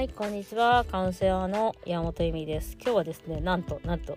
[0.00, 0.86] はい、こんにちは。
[0.90, 2.74] カウンセラーの山本由美です。
[2.82, 4.14] 今日はですね、なんと、なんと、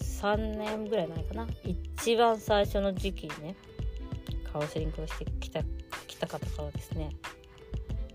[0.00, 1.48] 3年ぐらい前かな。
[1.64, 3.56] 一番最初の時期にね、
[4.52, 5.64] カウンセリングをしてきた、
[6.06, 7.10] 来た方からですね、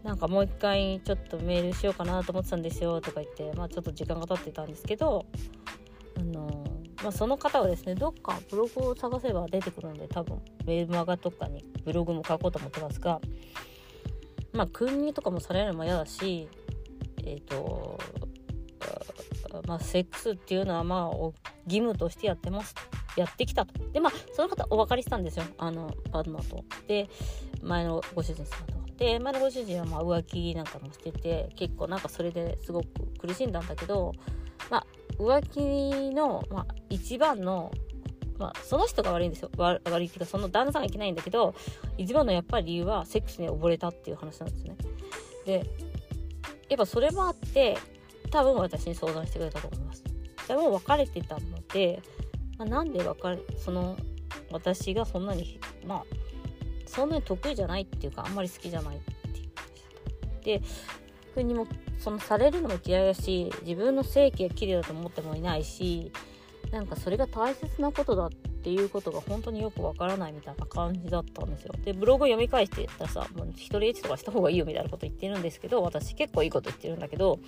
[0.02, 5.25] なんかもう一回ちょっとメールしようかなと思ってたんですよとか言って、まあちょっと時間が経ってたんですけど、
[6.17, 6.63] あの
[7.04, 13.20] まあ、その方はですね、どっかブログを探せば出てくるので、多分、ウェブマガとかにブログも書こうと思ってますが、
[14.54, 16.47] まあ、訓入とかもされるのも嫌だし、
[17.25, 18.00] えっ、と、
[19.68, 21.15] まあ、セックスっていうのは、まあ、
[21.65, 22.75] 義務としてやってます。
[23.15, 23.73] やってきたと。
[23.91, 25.45] で、まあ、その方お分かりしたんですよ。
[25.57, 26.64] あの、パートナーと。
[26.87, 27.09] で、
[27.61, 28.95] 前のご主人様と。
[28.97, 32.88] で、前のご主人はまあ浮気なんかもしてて、結構なんかそれですごく
[33.19, 34.14] 苦しんだんだけど、
[34.69, 34.86] まあ、
[35.17, 37.72] 浮気の、まあ、一番の
[38.39, 41.53] まあ、その人が悪いんですよ悪いっていうかその旦那さんがいけないんだけど
[41.97, 44.75] 一番のやっぱり理由はセックスに溺れたっていう話なんですね
[45.45, 45.66] で
[46.69, 47.78] やっぱそれもあって
[48.31, 50.03] 多分私に相談してくれたと思います。
[50.47, 51.42] でも別れてたの
[51.73, 52.02] で、
[52.58, 53.95] まあ、なんで別れその
[54.52, 56.03] 私がそんなにまあ
[56.86, 59.00] そんなに得意じゃないっていうかあんまり好きじゃないっ
[60.42, 60.61] ていうで
[61.33, 66.11] ふにもそのされるのも嫌いだし自分の性器が綺麗だと思ってもいないし
[66.72, 71.73] なんかそれが大切なことだってっていうことが本当によくわからないみたいな感じだったんですよ。
[71.83, 77.39] でブログ読み返してたらさもう一人エッチとかした方がいいよみたいなこと言ってるんですけど私結構いいこと言ってるんだけど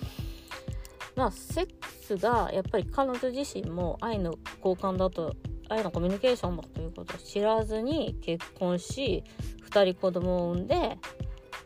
[1.14, 5.34] まあセックスがやっぱり彼女自身も愛の交換だと
[5.70, 9.24] 愛のコミュニケーションだということを知らずに結婚し
[9.70, 10.98] 2人子供を産んで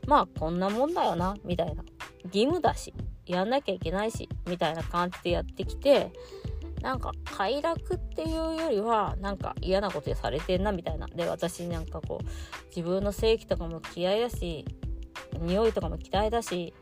[0.06, 1.82] まあこんなもんだよなみたいな
[2.26, 2.94] 義務だし
[3.26, 6.12] やんなきゃいけないしみたいな感じでやってきて
[6.82, 12.26] なんか快楽っていうよりはなんか嫌なことされてんなみたいなで私なんかこう
[12.74, 14.64] 自分の性器とかも嫌いだし
[15.40, 16.74] 匂いとかも嫌いだし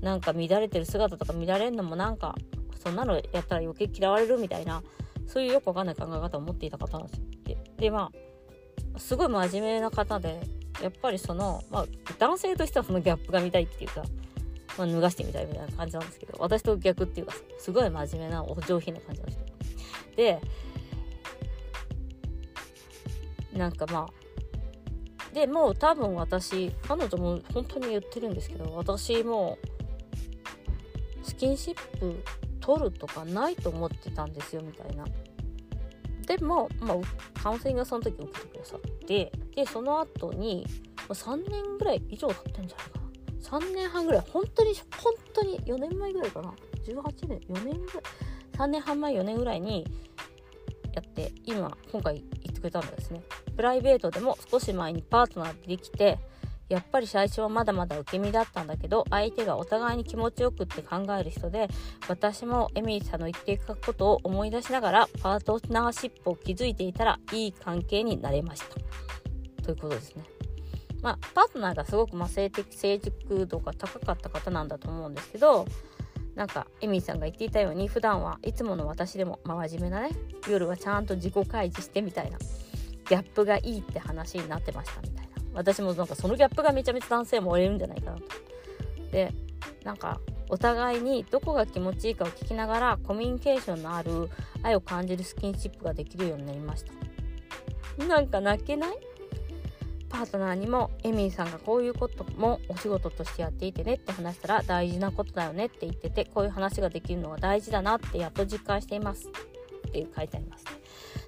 [0.00, 2.34] なんか乱れてる姿とか乱れるのもなんか
[2.82, 4.82] そんなのやったら余計嫌われるみたいな
[5.26, 7.24] そういうよくわかんない考え方を持っていた方なんですよ。
[7.44, 8.10] ででま
[8.94, 10.40] あすごい真面目な方で
[10.82, 11.86] やっぱりその、まあ、
[12.18, 14.02] 男性としてはそのギャップが見たいっていうか
[14.76, 19.40] まあ、脱がしてみたいみたいな感じなんですけど私と逆っていうかすごい真面目なお上品な感じの人。
[20.16, 20.40] で
[23.52, 29.58] なんかまあでもう多分私彼女も本当に言ってるんですけど私も
[31.22, 32.22] スキンシップ
[32.60, 35.04] 取るとかないと思ってたんですよみたいな。
[36.26, 40.66] でも、まあ、カウンセリングがその時受けてくださってでその後に
[41.08, 42.93] 3年ぐらい以上経ってるんじゃないか
[43.44, 46.52] 3年半ぐらい本当に本当に4年前ぐらいかな。
[46.86, 48.02] 18年4年ぐらい。
[48.56, 49.86] 3年半前4年ぐらいに
[50.94, 53.22] やって今今回言ってくれたんですね。
[53.56, 56.18] プライベートでも少し前にパートナーできて
[56.68, 61.68] やっぱり最初はまだまだ受け身だったんだけど相手がお互いに気持ちよくって考える人で
[62.08, 69.62] 私もエミリーさんの言っていくことを思い出しながらパートナーシップを築いていたらいい関係になれました。
[69.62, 70.33] ということですね。
[71.04, 75.66] まあ、パートナーがすごくま性的成熟度が高かった方なんだと思うんですけど
[76.34, 80.10] なんかエミーさんが言っていたように普段はいつもの私でも、まあ、真面目なね
[80.48, 85.34] 夜はちゃんと自己開示してみたいなギャップがいいって話になってましたみたいな。
[85.52, 88.24] 私もなんかそのギャップがめちゃめちゃ男性も折れるんじゃないかなと。
[89.12, 89.32] で
[89.84, 94.30] なんかお互いにどこが気持ちいいかを聞きながらコミュニケーションのある
[94.62, 96.84] 愛を感じるスキンシップができるようになりまし
[97.98, 98.06] た。
[98.06, 98.98] なんか泣けない？
[100.14, 109.28] パートナーにもエミーさんがこういうこともお仕事としてやっていてねって話したら大事なことだよねって言っててこういう話ができるのは大事だなってやっと実感しています。
[109.88, 110.64] っていう書いてあります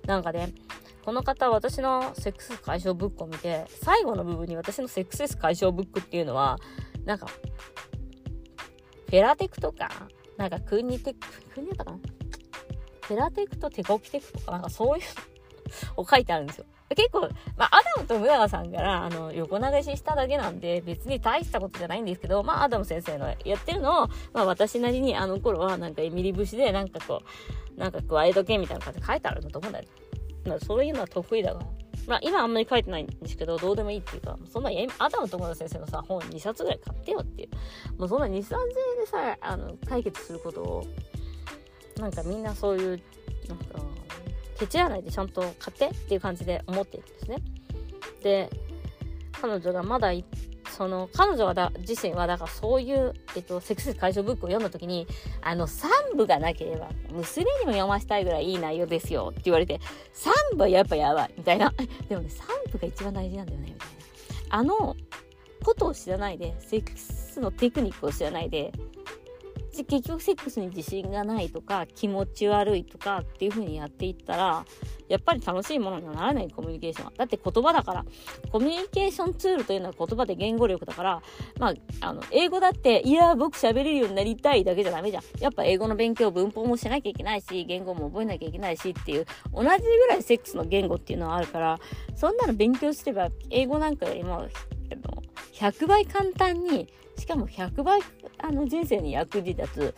[0.06, 0.52] なんかね
[1.04, 6.58] この方は私のセックス解消ブックを見て最後の部分に私のセックスレス解消ブックっていうのは
[7.04, 9.90] なんかフェラテクとか
[10.36, 11.98] なんかクンニテククニだったかな
[13.02, 15.04] フェラテクとテコキテクとかなんかそういう
[15.96, 27.22] を書いてあるんですよ結構、まあ、アダムとムラガさんから、あの、横流ししただけなんで、別に大したことじゃないんですけど、まあ、アダム先生のやってるのを、まあ、私なりに、あの頃は、なんか、エミリ節で、なんかこ
[27.76, 29.86] う、なんか加えとけみたいな感じで書いてあるんだと思うんだよ。
[30.46, 31.66] まあ、そういうのは得意だから。
[32.06, 37.98] まあ、今あんまり書いてないんですけど、どうでもいいっていうか、そんな、アダムとムラ先生のさ、本2冊ぐらい買ってよっていう。
[37.98, 38.46] もうそんな2、3000で
[39.06, 40.86] さ、あの、解決することを、
[41.98, 43.02] なんかみんなそういう、
[43.48, 43.80] なんか、
[44.58, 47.36] ケチらないでちゃんと買ってっていう感じで思っているんですね。
[48.22, 48.50] で
[49.32, 50.12] 彼女がまだ
[50.76, 55.06] その彼女はだ自身はだからそういう、えっと、セックス解消ブックを読んだ時に
[55.40, 59.80] あの3部がなければ娘にも読ませたいぐらいいい内容ですよって言われて
[60.52, 61.72] 3部はやっぱやばいみたいな
[62.08, 63.94] でもね3部が一番大事なんだよねみたいな
[64.50, 64.96] あの
[65.64, 68.72] ことを知らないでセックスのテクニックを知らないで
[69.84, 74.64] 結局セックスに自信がないとか気持ち悪いとかっていう風にやっていったら
[75.08, 77.12] やっぱり楽しいものにはならないコミュニケーションは。
[77.16, 78.04] だって言葉だから
[78.50, 81.22] コミュニケーションツールというのは言葉で言語力だから
[81.58, 85.22] まああの英語だっていや僕喋れるようになりたいだけじゃダメじゃん。
[85.40, 91.78] やっぱ英語の勉強文法もしなきゃいけないし言語も覚えなきゃいけないしっていう同じぐらいセックスの言語っていうのはあるから
[92.14, 94.46] そんなの勉強すれば英語なんかよりも
[95.54, 96.88] 100倍簡単に
[97.18, 98.00] しかも100倍
[98.38, 99.94] あの人生に役に立つ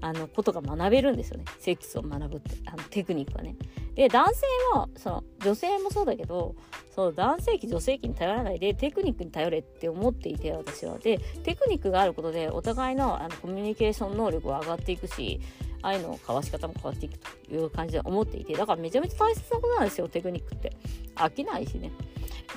[0.00, 3.56] あのことが学べるんですよねセックスを学ぶってあのテクニックはね。
[3.94, 4.42] で男性
[4.74, 6.54] もその女性もそうだけど
[6.94, 10.98] その男性器女性器に頼らないでテクニックに頼れって思っていて私は。
[10.98, 15.40] でテクニックがあることでお互いのあのコミュニケーション能力は上がっていくし
[15.82, 20.72] 愛の交わし方も変わっていくという感じで思っていてだからめちゃめちゃ大切なことなんですよテクニックって
[21.16, 21.92] 飽きないしね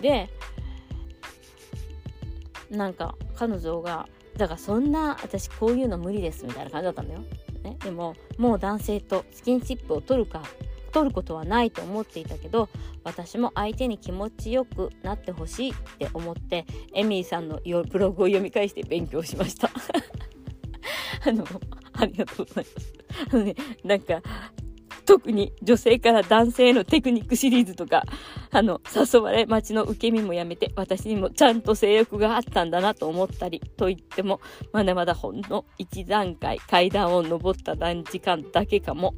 [0.02, 0.30] で
[2.70, 4.08] なんか彼女が
[4.38, 7.20] だからそんな私こういうの無理ですみたいな感じだったんだよ、
[7.64, 10.44] ね、でももう男性とスキンシップを取るか
[10.92, 12.70] 取ることはないと思っていたけど
[13.04, 19.70] 私も相手に気持ちよくなってほしいって思ってエミーさんのブログを読み返して勉強しました。
[21.24, 21.46] あの
[21.94, 22.94] ありがとうございます。
[23.32, 24.22] あのねなんか
[25.06, 28.04] 特に女性から男性へのテクニックシリーズとか、
[28.52, 34.40] あの、誘われ待ちの受け身もやめて、私にもちゃんと性欲があったんだなと思ったり、と言っても、
[34.72, 39.16] まだまだほんの一段階階段を登った段時間だけかも。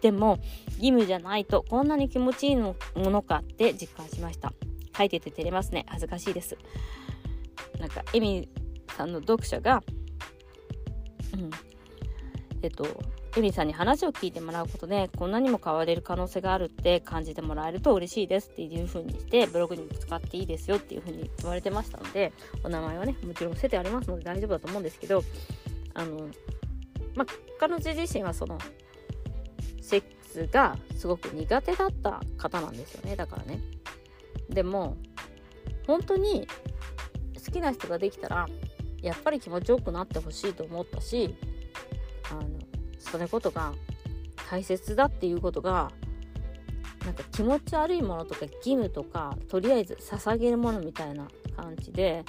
[0.00, 0.38] でも、
[0.78, 4.52] 義務じゃないとこんなに気持ちいいものかって実感しました。
[4.96, 5.86] 書いてて照れますね。
[5.88, 6.58] 恥ずかしいです。
[7.78, 8.48] なんか、エミ
[8.96, 9.82] さんの読者が、
[11.34, 11.50] うん、
[12.62, 12.86] えっと、
[13.34, 22.32] エミさんに話を聞いてもらうことでこんなにも変われる可能性があるって感じてもらえると嬉しいですっていう風にしてブログにも使っていいですよっていう風に言われてましたので
[22.62, 25.22] お名前はねもちろん伏せてありますので大丈夫だと思うんですけど
[25.94, 26.28] あの
[27.14, 27.26] まあ
[27.58, 28.58] 彼女自身はその
[29.80, 33.16] セックスがすごく苦手だった方なんですよね。
[33.16, 33.60] だからね。
[34.48, 34.96] でも
[35.86, 36.46] 本当に
[37.44, 38.48] 好きな人ができたら
[39.02, 41.34] やっぱり気持ちよくなってほしいと思ったし
[42.30, 42.42] あの
[43.02, 43.72] それことが
[44.50, 45.90] 大切だっていうことが
[47.04, 51.26] なんか気持ち悪いものとか義務とかとりあえず捧げるものみたいな
[51.56, 52.24] 感じで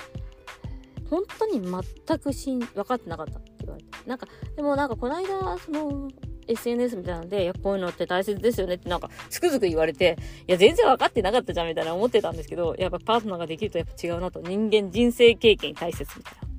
[1.10, 6.10] 本当に全くしん分かってなかったって言われてなんかでもなんかこの間その
[6.48, 10.18] SNS みたいなので、いや、こういうのって大切ですよねってなんか、つくづく言われて、
[10.48, 16.53] いや、全然分かってなかったじゃんみたいな思ってたんですけど、やっぱパートナーができるとやっぱ違うなと、人間人生経験大切みたいな。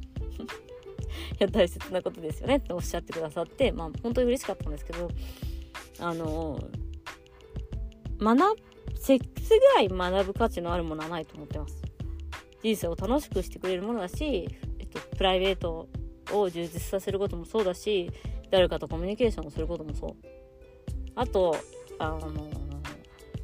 [1.34, 5.11] いや大切なことですよねっておっしゃってくださってまあ本当に嬉しかったんですけど
[6.00, 6.58] あの
[8.19, 8.58] 学
[8.96, 11.82] セックスぐらい学ぶ価値のあるものはないと思ってます。
[12.62, 15.88] 人生を楽しくしてくれるものだし、えっと、プライベート
[16.32, 18.11] を充実させることもそうだし
[18.50, 20.16] 誰かとコミュニケーションをすることもそう。
[21.14, 21.56] あと
[21.99, 22.19] あの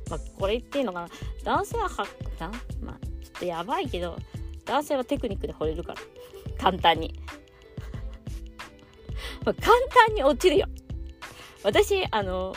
[0.08, 1.08] まあ、これ言っていいのかな。
[1.44, 2.06] 男性はは
[2.80, 4.16] まあちょっとやばいけど
[4.64, 6.00] 男性はテクニックで惚れるから。
[6.58, 7.19] 簡単に。
[9.50, 9.74] まあ、簡
[10.06, 10.66] 単に落ちるよ。
[11.64, 12.54] 私、あの、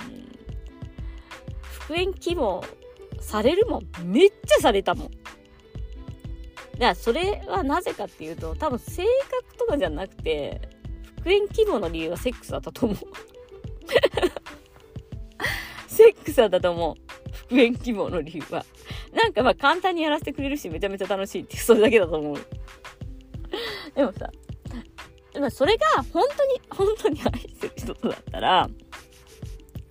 [0.00, 0.28] うん、
[1.62, 2.62] 復縁希望
[3.20, 3.86] されるもん。
[4.04, 5.10] めっちゃされたもん。
[5.10, 5.24] だか
[6.78, 10.60] らそれはなぜかっていうと、多分性格とかじゃなくて、
[11.18, 12.98] 復縁希望の理由はセックスだったと思う。
[15.88, 16.94] セックスだったと思う。
[17.48, 18.66] 復縁希望の理由は。
[19.14, 22.36] なんかまあ簡単にやらせてくれるし、めちゃめちゃ楽しいってそれだけだと思う。
[23.94, 24.30] でもさ、
[25.34, 28.68] でもそれが本当に、本当に愛してる人とだったら、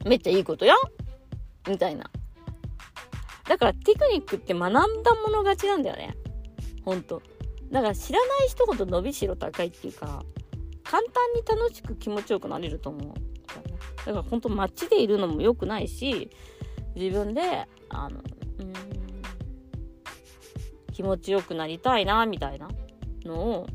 [0.05, 0.75] めっちゃいいことよ
[1.67, 2.09] みたいな。
[3.47, 4.79] だからテクニックって学んだ
[5.15, 6.15] もの勝ちなんだよね。
[6.85, 7.21] ほんと。
[7.69, 10.23] だから知らない人ほど伸びしろ高いっていうか、
[10.83, 13.13] 簡単に楽しく気持ちよくなれると思う。
[13.97, 16.29] だから本当街でいるのも良くないし、
[16.95, 18.21] 自分で、あの、
[18.59, 18.73] うん、
[20.93, 22.69] 気持ちよくなりたいな、みたいな
[23.25, 23.67] のを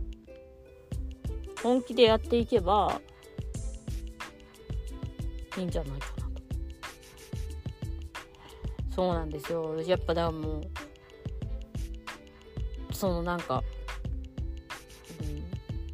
[1.62, 3.00] 本気でやっていけば
[5.56, 6.42] いいんじゃないかなと。
[8.94, 9.80] そうなんですよ。
[9.82, 10.64] やっぱだからもう
[12.92, 13.62] そのなんか、
[15.20, 15.44] うん。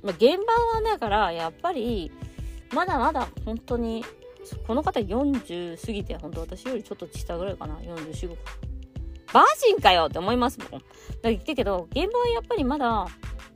[0.02, 2.10] まあ、現場はだからやっぱり
[2.72, 4.04] まだまだ本当に
[4.66, 7.76] この方40過ぎて本当私よりちょっと下ぐらいかな。
[7.76, 8.36] 44か
[9.32, 10.82] バージンかよって思いますもん。
[11.22, 13.06] だけど現場はやっぱりまだ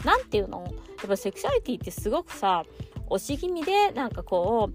[0.04, 0.66] 何て言うの
[0.98, 2.64] やっぱセクシャリティってすごくさ
[3.10, 4.70] 押し気味でなんかこ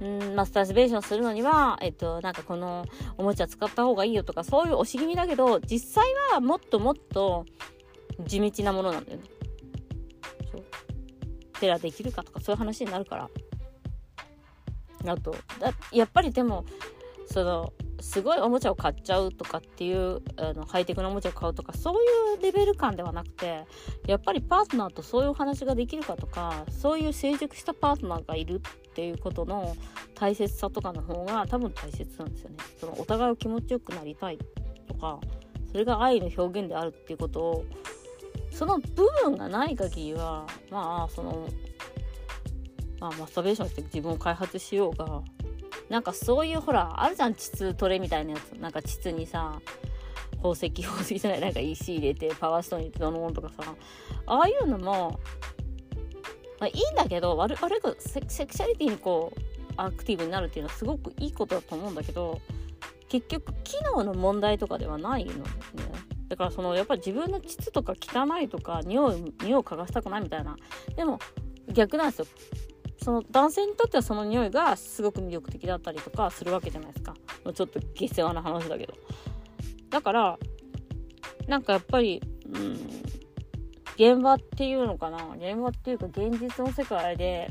[0.00, 2.84] う、うん、マスターズベーションするのには、えっと、なんかこの
[3.16, 7.46] おもちゃ使った方がいいよとかそういう押し気味だけど実際はもっともっと
[8.26, 9.24] 地道なものなんだよね。
[10.50, 10.64] そう
[11.60, 13.30] ペラできるかとかそういう話になるから
[15.12, 16.64] あとだやっぱりでも
[17.26, 23.64] そのすごいおもちゃを買っちゃうとかっていうあのハイテクなおもちゃを買うとかそういうレベル感ではなくて
[24.06, 29.76] やっぱりパートナーとそういうお話ができるかとかそういう成熟したパートナーがいるっていうことの
[30.14, 32.56] 大切さとかの方が多分大切なんですよね。
[32.78, 34.38] そのお互いを気持ちよくなりたい
[34.88, 35.20] とか
[35.70, 37.64] それが愛の表現であるっていうことを
[38.50, 41.48] その部分がない限りはまあその
[43.00, 45.22] まあマスターベーションして自分を開発しようが
[45.88, 48.52] なんかそういうほらあるじゃん膣トレみたいなやつ。
[48.58, 49.60] なんか膣にさ
[50.36, 53.74] 宝石宝石じゃないなんか石入れてパワーストーンにどのものとかさ。
[54.26, 55.20] ああいうのも、
[56.60, 59.40] まあ、いいんだけど悪悪くセセクシャリティにこう
[59.76, 62.40] アクティブになるっていうのはすごくいいことだと思うんだけど
[63.08, 65.42] 結局機能の問題とかではないのね。
[66.28, 70.56] だからそのやっぱり自分の膣とか汚いとか匂い匂いを嗅がしたくないみたいな。
[70.96, 71.20] でも
[71.72, 72.26] 逆なんですよ。
[73.06, 77.14] その男性にとってはその匂いがすごく魅力的だったりとかするわけじゃないですか。
[77.54, 78.94] ちょっと下世話な話だけど。
[79.90, 80.38] だから
[81.46, 82.20] なんかやっぱり
[82.52, 82.72] うん
[83.94, 85.18] 現場っていうのかな。
[85.36, 87.48] 現場っていうか現実の世界で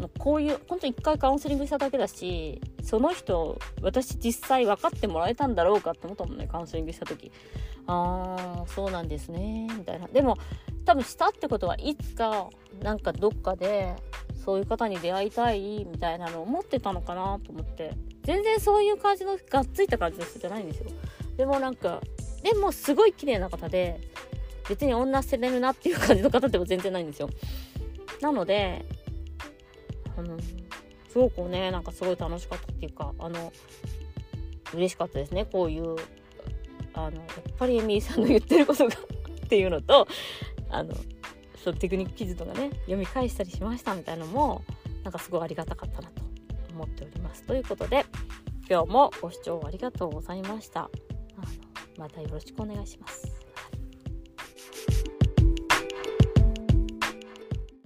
[0.00, 7.30] もうこういう本当一回カウンセリングしただけだしその人私実際分かってもらえたんだろうかって思ったもんねカウンセリングした時。
[7.86, 10.08] ああそうなんですねみたいな。
[10.08, 10.36] でも
[10.84, 12.48] 多分したってことはいつか
[12.80, 13.94] なんかどっかで
[14.44, 17.92] そういう方に出会いたいみたいなのを思ってたのかなと思って。
[18.24, 20.86] 全然そういう感じのがっついた感じの人じゃないんですよ。
[21.36, 22.00] でもなんか
[22.42, 24.00] でもすごい綺麗な方で
[24.68, 27.30] 別に女捨てれるなっていう感じの方でも全然ないんですよ。
[28.20, 28.84] なので
[30.16, 30.38] あの
[31.08, 33.52] すごくねなんかすごい楽しかったっていうかあの
[34.72, 35.46] 嬉しかったですね。
[35.46, 35.96] こういう
[36.94, 40.06] あのやっぱりエミーさんの言ってることがっていうのと
[40.70, 40.94] あの
[41.62, 44.64] そのテクニック記事とかね読み返したりしましたみたいなのも
[45.04, 46.22] なんかすごいありがたかったなと
[46.72, 47.44] 思っております。
[47.44, 48.04] ということで
[48.68, 50.90] 今日もご視聴ありがとうございました。
[51.98, 53.41] またよろしくお願いします。